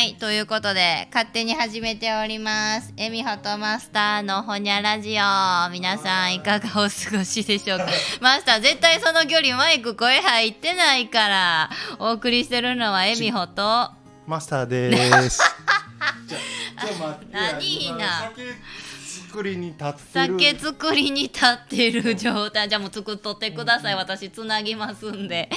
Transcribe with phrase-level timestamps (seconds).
[0.00, 2.94] はいということで勝手に始めております。
[2.96, 5.70] エミホとマスターのほにゃラジオ。
[5.70, 7.86] 皆さんいかがお過ごしでしょうか？
[8.22, 13.90] マスター絶対その距離マイク声入ってないからお送りしてるのはエミホと。
[14.26, 15.42] マスターです。
[17.30, 17.62] 何？
[17.62, 18.42] いいな酒
[19.10, 20.38] 作りに立ってる。
[20.38, 22.68] 酒作りに立ってる状態。
[22.68, 23.94] じゃあもう作っとってください。
[23.96, 25.50] 私つなぎますんで。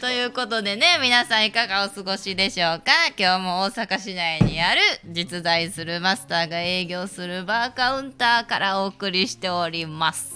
[0.00, 2.92] ということでね皆さんいかがお過ごしでしょうか？
[3.16, 10.34] 今日も大阪市内にある実在するマスターが営業するバーカウンターからお送りしております。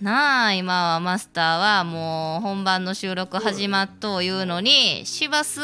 [0.00, 5.60] なあ今はマスターはもう本番の収録始まっというのに市バス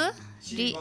[0.56, 0.76] リ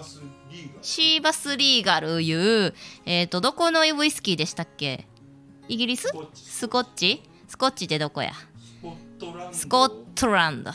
[0.81, 2.73] シーバスリーガルいう、
[3.05, 5.07] えー、とどこのウイスキーでしたっけ？
[5.67, 6.07] イギリス？
[6.33, 7.23] スコッチ。
[7.47, 7.85] スコッチ。
[7.85, 8.31] ってどこや？
[9.51, 10.71] スコットランド。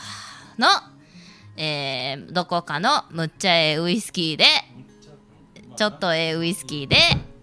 [0.59, 0.67] の、
[1.57, 4.45] えーどこかのむっちゃええウイスキーで
[5.75, 6.97] ちょっとええウイスキーで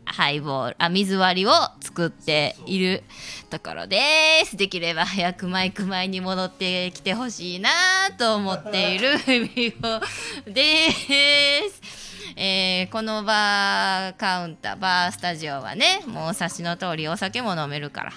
[0.05, 3.03] ハイボールあ水割りを作っている
[3.49, 4.57] ところです。
[4.57, 7.71] できれば早くマイク前に戻ってきてほしいな
[8.17, 9.19] と思っている
[10.47, 12.01] です。
[12.37, 18.13] えーこのバーカウンターバースタジオはねもうお察しの通りお酒も飲めるから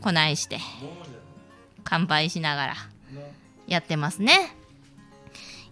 [0.00, 0.58] こないして
[1.84, 2.74] 乾杯しながら
[3.66, 4.54] やってますね。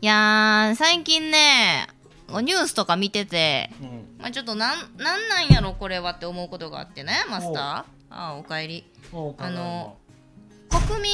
[0.00, 1.88] いやー最近ね
[2.28, 4.16] ニュースとか見てて、うん。
[4.18, 7.62] まあ、ちょっとなんなんなんやろこれはって思うことがあってねマスター。
[7.62, 8.84] ああおかえり。
[9.38, 9.96] あの
[10.88, 11.12] 国民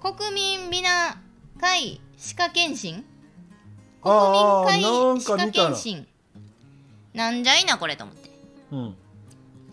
[0.00, 1.16] 国民皆
[1.60, 3.04] 会歯科検診？
[4.02, 6.06] 国民会歯科検診
[7.14, 8.30] なんじゃいなこれと思って
[8.72, 8.96] うん。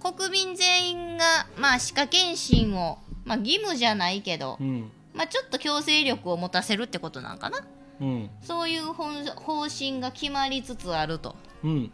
[0.02, 4.92] 国民全員がまあ歯科検診をまあ義務じゃないけどうん。
[5.14, 7.60] まあちょっと強制力を持たせるってことなんかな
[8.02, 8.30] うん。
[8.42, 11.92] そういう本方針が決まりつつあるとうん。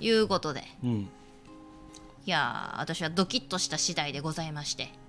[0.00, 1.08] いうことでうん。
[2.24, 5.01] いやー私はドキッとした次第でございましてあ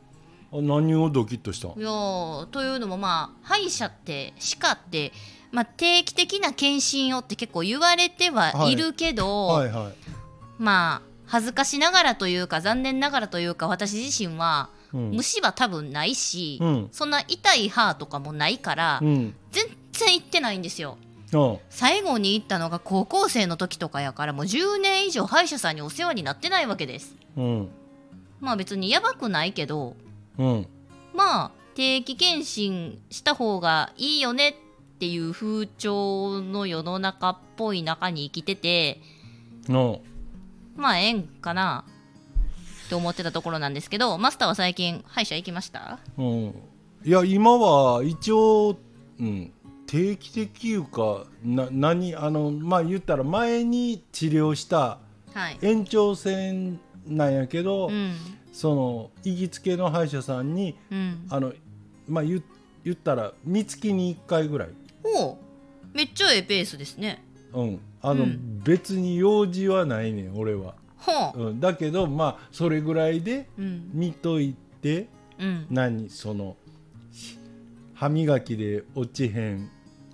[0.61, 1.67] 何をドキッとした？
[1.67, 5.11] いやーというのもまあ歯医者って歯科って、
[5.51, 9.93] まあ、定期的な検診をって結構言われてはいるけど、はいはい。
[10.59, 15.11] まあ恥ずかしながらというか残念ながらというか私自身はうん。
[15.11, 19.35] 虫歯多分ないし、うんそんな痛い歯とかもないから、うん。
[19.51, 20.97] 全然行ってないんですよ。
[21.33, 27.15] あ最後に行ったのが高校生の時とかやからもう10年以上歯医者さんにお世話になってないわけです。
[27.35, 27.69] うん。
[28.39, 29.95] まあ別にやばくないけど
[30.37, 30.67] うん。
[31.13, 34.53] まあ定期検診した方がいいよねっ
[34.99, 39.01] ていう風潮の世の中っぽい中に生きてて
[39.67, 40.01] の。
[40.75, 41.85] まあええんかな
[42.85, 45.99] って思ってたところなんですけどマスターは最近歯医者行きました？
[46.17, 46.55] うん。
[47.05, 48.77] いや、今は一応、
[49.19, 49.51] うん。
[49.85, 54.99] 定期的いうか、な、何、あの、まあ、言ったら前に治療した
[55.33, 58.15] はい延長線なんやけど、うん
[58.53, 61.27] その行きつけの歯医者さんにうん。
[61.29, 61.51] あの
[62.07, 62.41] まあ言
[62.85, 64.69] 言ったら三月に1回ぐらい、
[65.03, 65.37] おう。
[65.93, 67.23] めっちゃええペースですね。
[67.53, 68.61] うん、あの、うん。
[68.63, 71.47] 別に用事はないねん俺は、ほう。
[71.49, 73.89] うん、だけどまあそれぐらいでうん。
[73.93, 75.07] 見といて
[75.39, 75.67] うん。
[75.69, 76.55] 何その
[77.11, 77.39] し
[77.93, 79.69] 歯磨きで落ちへんよう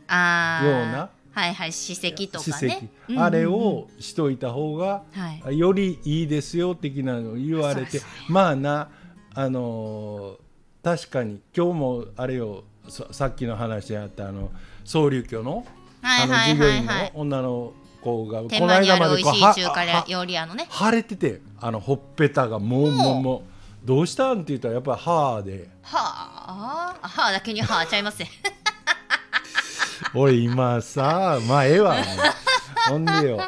[0.09, 2.89] なはいはい歯石とかね。
[3.09, 3.23] うんうんうん。
[3.23, 5.57] あれをしといた方がはい。
[5.57, 8.89] よりいいですよ的なのを言われてそうまあな
[9.33, 10.49] あのー
[10.81, 14.49] 確かに今日もあれよささっきの話であったあの
[14.85, 15.65] 総流居の
[16.01, 20.67] あのはいはい従業員のはいはい女の子がこ天満にある美味しいは中華は料理屋のね。
[20.71, 23.43] 腫れててあのほっぺたがもうもうも
[23.83, 25.69] うどうしたんって言ったらやっぱり歯で。
[25.81, 26.99] はあ。
[27.01, 28.29] はあだけにはあちゃいますね
[30.15, 31.95] 俺今さまあええわ
[32.89, 33.39] ほんでよ。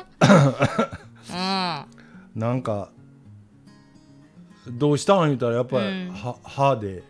[1.30, 2.40] うん。
[2.40, 2.90] なんか
[4.68, 6.12] どうしたん言ったらやっぱりうん。
[6.14, 7.04] 歯歯で。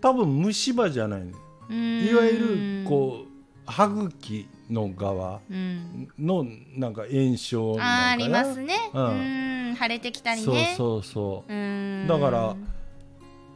[0.00, 1.32] 多分虫歯じゃないね
[1.68, 2.06] うん。
[2.06, 6.08] いわゆるこう歯茎の側うん。
[6.18, 6.46] の
[6.76, 8.74] なんか炎症ありますね。
[8.94, 9.72] ううん。
[9.72, 11.52] ん腫れてきたりそうねそうそう。
[11.52, 12.06] うん。
[12.06, 12.56] だから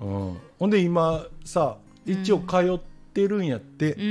[0.01, 4.03] うん、ほんで今さ一応通ってるんやって、う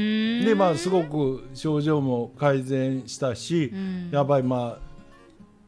[0.44, 0.45] ん。
[0.45, 4.09] でまあすごく症状も改善したし、うん。
[4.11, 4.77] やばいま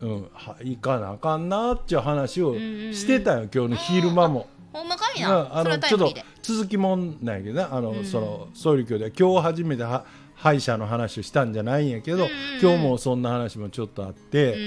[0.01, 4.47] あ、うん、は行かなあかんなっていう話をしてたよ、今日の昼間も。
[4.73, 7.67] ほんまかいうんなあのちょっと続きもんなんやけどね。
[7.71, 10.05] あの、うんその総理教では今日初めては
[10.35, 12.29] 歯医者の話をしたんじゃないんやけど、うん
[12.61, 14.57] 今日もそんな話もちょっとあって。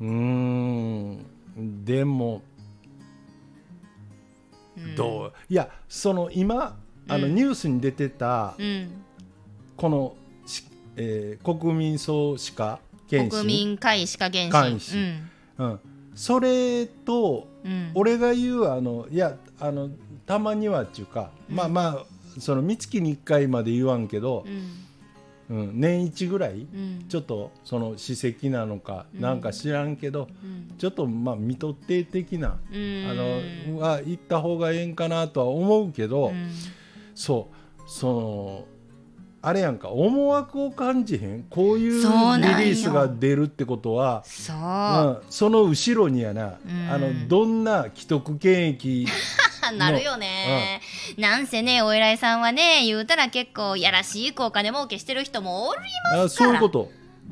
[0.00, 1.12] うん。
[1.12, 1.84] ん。
[1.84, 2.42] でも、
[4.76, 4.96] うん。
[4.96, 6.76] どういやその今
[7.08, 7.34] あのうん。
[7.34, 9.04] ニュースに出てた、うん。
[9.76, 10.16] この
[10.46, 10.64] し
[10.96, 15.80] えー国民総歯科検診国民会歯科検診うん、
[16.14, 17.46] それと
[17.94, 19.88] 俺が言うあのいやあの
[20.26, 22.06] たまにはっていうか、まあまあ
[22.40, 24.80] その三月に1回まで言わんけどう、ん。
[25.50, 27.04] うん、年一ぐらいうん。
[27.08, 29.20] ちょっとその歯石なのかうん。
[29.20, 30.74] なんか知らんけど、うん。
[30.78, 33.06] ちょっとまあ見とって的な、うん。
[33.10, 33.14] あ
[33.74, 36.50] のは行った方がええんかなとは思うけど、うん
[37.14, 37.90] そう。
[37.90, 38.64] その
[39.46, 41.44] あれやんか思惑を感じへん？
[41.50, 46.90] こういうリリースが出るってことはそう、うん、その後ろにやな、うん。
[46.90, 49.06] あのどんな既得権益
[49.78, 50.80] なるよね、
[51.16, 55.80] なんせねお偉いさんはね言うたら結構やらしいお金儲けしてる人もおり
[56.14, 56.90] あそういうこと、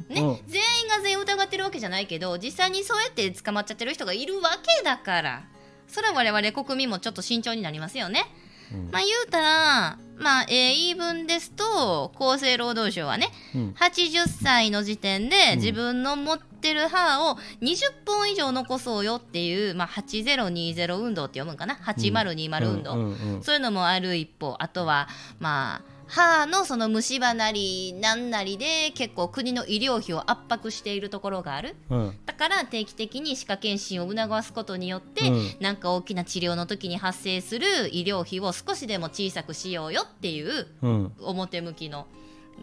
[0.09, 0.39] ね、うん。
[0.47, 5.45] 全員が全員疑ってるわけじゃないけど実際にそうやって捕まっちゃってる人がいるわけだから。
[5.89, 8.25] それは我々国民もちょっと慎重になりますよね。
[8.75, 8.91] うん。
[8.91, 13.75] まあ言うたら、まあ、えー言い分ですと厚生労働省はねうん。
[13.79, 15.59] 80歳の時点でうん。
[15.59, 17.77] 自分の持ってる歯を20
[18.07, 24.55] 本以上残そうよっていう、まあ、8020運動って読むんかな？8020運動、そういうのもある一方。
[24.59, 25.09] あとは
[25.41, 31.75] まあ歯のその虫歯なりなんなりで結構国の医療費を圧迫しているところがある。
[31.89, 32.19] うん。
[32.27, 35.57] だから定期的に歯科検診を促すことによって、うん。
[35.61, 41.13] なんか大きな治療の時に発生する医療費を少しでも小さくしようよっていううん。
[41.19, 42.07] 表向きの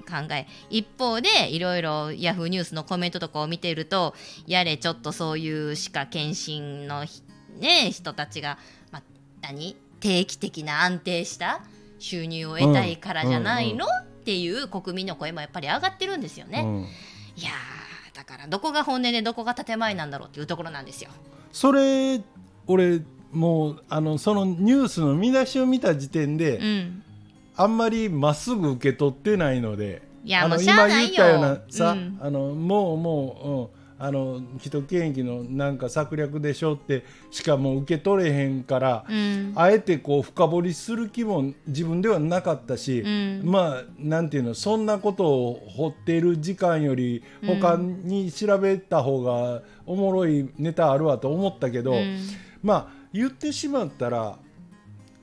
[0.08, 0.46] 考え。
[0.70, 4.14] 一方でいろいろヤフーニュースのコメントとかを見ていると
[4.46, 7.24] やれちょっとそういう歯科検診のひ
[7.58, 8.60] ね人たちが、
[8.92, 9.04] まあ、
[9.42, 9.76] 何？
[10.00, 11.62] 定期的な安定した
[12.00, 16.62] 収入を得たいからじゃないの、っていう国民の声もやっぱり上がってるんですよね。
[16.66, 16.82] うん。
[17.36, 21.10] いやーだからどこが本音でどこが建前なんだろうっていうところなんですよ。
[21.52, 22.22] それ
[22.68, 23.02] 俺
[23.32, 27.04] もうあのそのニュースの見出しを見た時点で、うん。
[27.56, 31.10] あんまりまっすぐ受け取ってないのでいやもうしゃあないよ。
[31.10, 32.18] 今言ったようなさ、うん。
[32.22, 39.52] あのもうもう、うん、あの既得権益のなんか策略でしょってしかもう受け取れへんから、うん。
[39.56, 43.42] あえてこう深掘りする気も自分ではなかったし、うん。
[43.44, 52.20] まあなんていうのそんなことを掘っている時間より他に調べた方がおもろいネタあるわと思ったけど、うん。
[52.64, 54.38] まあ言ってしまったら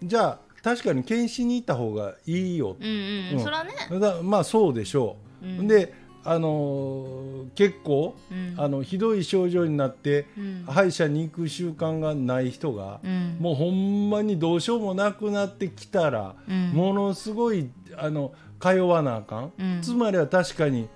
[0.02, 3.38] じゃあ確かに検診に行った方がいいよ、うんうん。
[3.38, 3.40] うん。
[3.42, 5.46] そらね、だまあそうでしょう。
[5.46, 5.66] うん。
[5.66, 5.94] で
[6.26, 8.54] あのー結構、うん。
[8.58, 10.64] あのひどい症状になって、うん。
[10.66, 13.36] 歯医者に行く習慣がない人が、うん。
[13.40, 16.70] もうほんまにどうしようもなくなってきたら、うん。
[16.72, 19.80] ものすごいあの通わなあかん、うん。
[19.80, 20.88] つまりは確かに、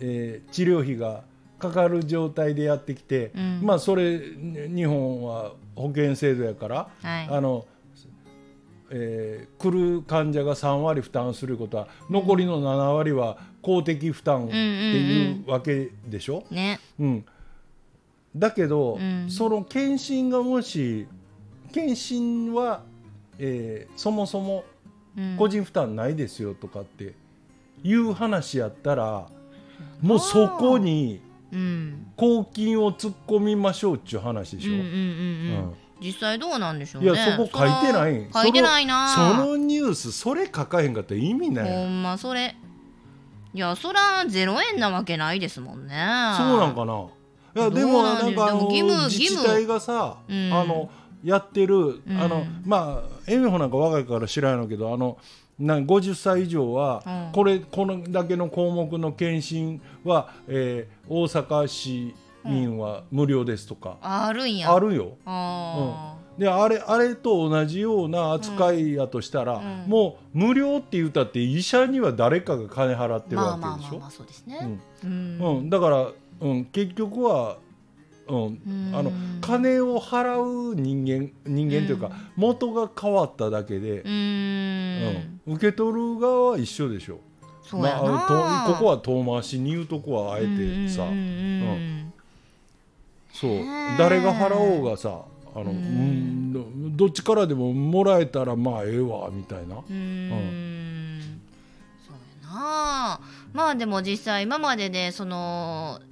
[0.00, 1.22] えー治療費が
[1.58, 3.60] かかる状態でやってきて、うん。
[3.62, 7.28] まあそれに日本は保険制度やから、はい。
[7.30, 7.64] あの
[8.90, 16.80] えー来る患者が3割負担することは残りの7割は公的負担っていうわけでしょ、ね。
[16.98, 17.24] うん。
[18.36, 19.30] だけど、うん。
[19.30, 21.06] その検診がもし
[21.72, 22.82] 検診は、
[23.38, 24.64] えーそもそも
[25.16, 25.36] うん。
[25.38, 27.14] 個人負担ないですよとかって
[27.84, 29.28] いう話やったら、
[30.00, 31.20] もうそこに
[31.52, 32.06] うん。
[32.16, 34.72] 公金を突っ込みましょうっていう話でしょ？
[34.72, 34.96] うんうんうんうん。
[34.96, 35.02] う
[35.68, 35.74] ん。
[36.00, 37.10] 実際どうなんでしょうね。
[37.10, 38.26] いやそこ書いてない。
[38.32, 39.08] 書いてないな。
[39.08, 41.70] そのニュースそれ書かへんかったら意味ない。
[41.70, 42.56] ほんまそれ
[43.54, 45.94] いやそらゼロ円なわけないですもんね。
[46.36, 47.06] そうなんかな。
[47.54, 50.52] いやでどもうなんかあの自治体がさ、うん。
[50.52, 50.88] あの
[51.22, 52.02] やってる、ん。
[52.18, 55.18] あのまあエミホなんか若いから知らんのけどあの
[55.58, 57.32] な50歳以上は、うん。
[57.32, 64.72] これこのだけの項目の検診は、えー大阪市民は無料ですとか、あるんや。
[64.72, 65.16] あるよ。
[65.26, 69.90] あであれあれと同じような扱いやとしたら、うん。
[69.90, 74.80] もう無料って言ったって医者には誰かが金払ってーるまあまあまあわけでしょまあそうですね。
[75.02, 75.38] うん。
[75.40, 75.58] うん。
[75.58, 76.08] うん、だから、
[76.40, 77.58] うん、結局は、
[78.28, 78.90] うんうん。
[78.94, 82.12] あの金を払う人間人間というか、うん。
[82.36, 84.12] 元が変わっただけでう、ん。
[85.46, 85.54] うん。
[85.54, 87.20] 受け取る側は一緒でしょ。
[87.62, 88.02] そうやな。
[88.02, 91.14] まあとここは遠回しに言うとこはあえてさ、うんうん。
[91.14, 92.12] うん。
[93.32, 93.60] そう。
[93.98, 95.22] 誰が払おうがさ
[95.54, 99.76] あの、ううんん、どっちからでももらえたらまあええわみたいな。
[99.76, 101.40] うーん。
[102.06, 103.20] そうやな。
[103.52, 106.11] まあでも実際今まででそのし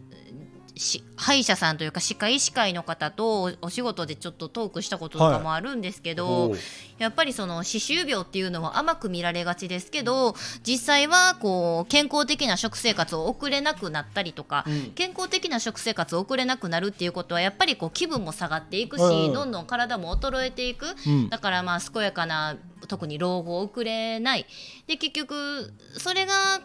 [1.17, 6.59] 歯医者さんというか歯科医師会の方とおお仕事でちょっとトークしたこととかもあるんですけど、ほう。
[6.99, 10.35] やっぱりその歯周病っていうのは甘く見られがちですけど
[10.67, 14.91] 実際はこう健康的な食生活を送れなくなったりとか、うん。
[14.93, 19.33] 健康的な食生活を送れなくなるっていうことはやっぱりこう気分も下がっていくし、うん。
[19.35, 21.29] どんどん体も衰えていく、うん。
[21.29, 22.57] だからまあ健やかな
[22.89, 24.47] 特に老後を送れない。
[24.87, 26.63] で結局それが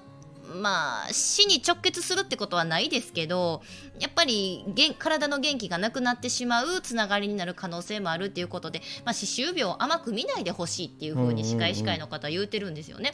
[0.53, 3.61] まあ死に直結するってことはないですけど
[3.99, 13.13] やっぱりげん体の元気がなくなってしまうつながりになる可能性もあるっていうことで、まあ、歯周病を甘く見ないでほしいっていうふうに歯科医師会の方は言うてるんですよね。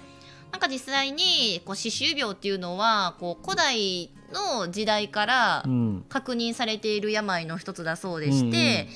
[0.52, 8.88] なんか実際にこう歯周病っていうのはこう古代の時代からうん確認されている病の一つだそうでして、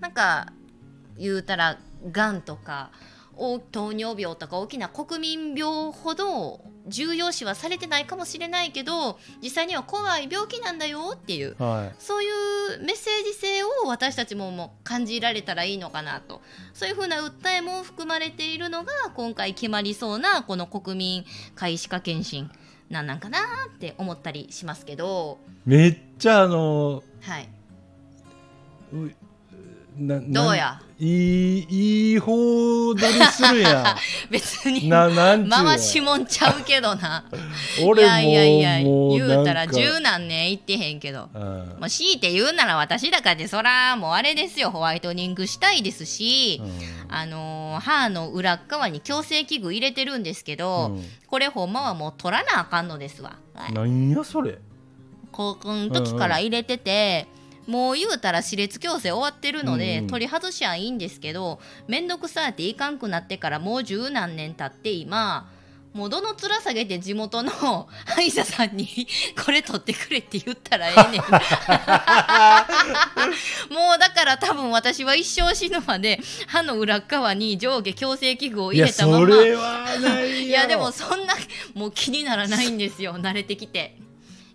[0.00, 0.52] なんか
[1.16, 1.78] 言うたら
[2.10, 3.15] がんとかお
[3.70, 16.40] 糖尿病とか大きな国民病ほど重要視はされてないかもしれないけど実際には怖い病気なんだよっていうはそういうメッセージ性を私たちももう感じられたらいいのかなと。
[16.74, 21.24] そういうふうな訴えも含まれているのが今回決まりそうなこの国民
[21.54, 22.50] 皆歯科検診
[22.90, 23.38] なんなんかな
[23.74, 25.38] って思ったりしますけど。
[25.66, 27.48] いめっちゃあのはい。
[29.98, 30.80] うななどうや？
[30.98, 31.06] い
[31.58, 33.94] いいい方取りするや
[34.30, 35.10] 別にんな
[35.50, 37.22] 回しもんちゃうけどな。
[37.84, 39.74] 俺もいやいやいや言うたらなんか。
[39.74, 41.28] 十何年行ってへんけど。
[41.34, 41.42] うん。
[41.42, 46.62] もう強いて言うなら私だからでそらもうあれですよホワイトニングしたいですし、
[47.10, 51.04] あのー歯の裏っ側に矯正器具入れてるんですけど、うん。
[51.26, 53.72] これほんまはもう取らなあかんのですわ、はい。
[53.74, 54.56] なんやそれ？
[55.30, 57.26] 高校の時から入れてて、
[57.66, 60.08] もう言うたら歯列矯正終わってるので、うんうん。
[60.08, 65.50] 取り外しはいいんですけど面倒くさっていかんくなってからもう十何年経って今
[65.96, 67.50] もうどの面下げて地元の
[68.04, 69.08] 歯医者さんに
[69.42, 71.22] これ取ってくれって言ったらええねん。
[73.72, 79.26] もうだから多分私は一生死ぬまで歯の裏っ側に上下矯正器具を入れたまま。
[79.26, 81.34] それはないいやでもそんな
[81.72, 83.96] もう気にならないんですよ慣れてきて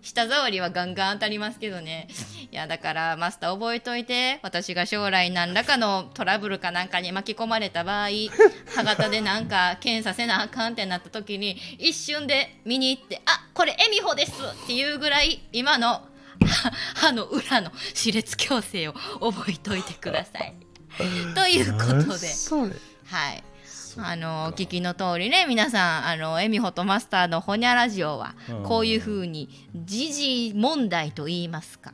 [0.02, 2.08] 舌触りはガンガン当たりますけどね
[2.50, 8.08] いやだからマスター覚えといて私が将来何らかのトラブルかなんかに巻き込まれた場合
[8.74, 14.32] 歯型でなんか検査せなあかんってなった時に一瞬で見に行って「あこれ恵美穂です」
[14.64, 16.02] っていうぐらい今の
[16.96, 18.94] 歯の裏の歯列矯正を
[19.32, 20.54] 覚えといてください。
[21.34, 22.26] ということで
[23.06, 23.44] はい。
[23.98, 28.62] あのお聞きの通りね皆さんあのエミホとマスターのホニャラジオはうん。
[28.62, 31.92] こういうふうに時事問題と言いますか。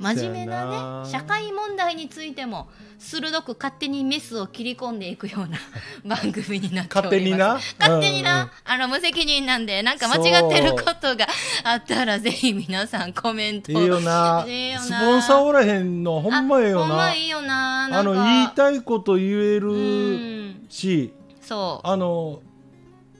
[0.00, 2.68] 真面目なね社会問題についても
[3.00, 5.58] 鋭く勝手にメスを切り込んでいくような
[6.16, 7.74] 番組になっております。
[7.80, 8.00] 勝手にな？
[8.00, 8.50] 勝手にな、うんうん。
[8.64, 11.26] あの無責任なんでなんか間違ってることが
[11.64, 13.72] あったらぜひ皆さんコメント。
[13.72, 14.44] いいよな。
[14.46, 14.86] ええよな。
[14.86, 20.66] スポンサーおらへんのほんまええよあほんなまいいよなあの言いたいこと言えうるん。
[20.68, 21.12] し
[21.48, 21.86] そう。
[21.88, 22.42] あの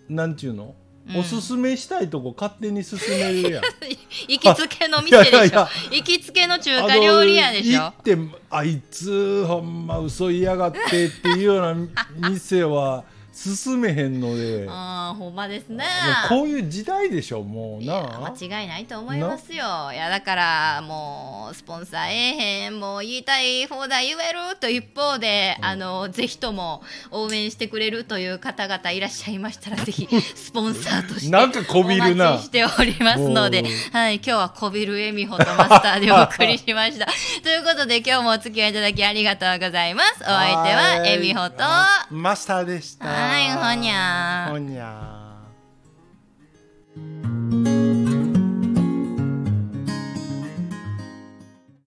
[0.09, 0.75] なんちゅうの、
[1.09, 1.17] うん。
[1.17, 3.63] おすすめしたいとこ勝手に進めるやん。
[4.29, 5.37] 行きつけの店でしょ。
[5.37, 5.69] いやいや。
[5.91, 7.81] 行きつけの中華料理屋でしょ。
[7.81, 8.19] 行って
[8.51, 13.05] あいつほんま嘘言いやがってっていうような店は
[13.39, 14.67] 進めへんので。
[14.69, 15.85] ああほんまですね。
[16.29, 18.35] こういう時代でしょもうな。
[18.37, 19.93] 間違いないと思いますよ。
[19.93, 32.31] いやだからもうスポンサーええへんもう言いたい放題言えると一方で、あのぜひとも応援してくれるという方々いらっしゃいましたら ぜひスポンサーとしてなんかこびるな。
[32.31, 37.07] お待ちしておりますのではい今日はこびるえみほとマスターでお送りしました。
[37.45, 40.23] ということで今日もお付き合いいただきありがとうございます。
[40.23, 41.63] お相手はえみほと
[42.11, 45.08] マスターでしたはいほにゃーほにゃー